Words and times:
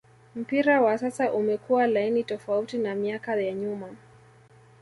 mpira 0.35 0.81
wa 0.81 0.97
sasa 0.97 1.33
umekua 1.33 1.87
laini 1.87 2.23
tofauti 2.23 2.77
na 2.77 2.95
miaka 2.95 3.35
ya 3.35 3.53
nyuma 3.53 3.95